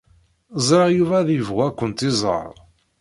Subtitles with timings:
[0.67, 2.51] Ẓriɣ Yuba ad yebɣu ad kent-iẓer.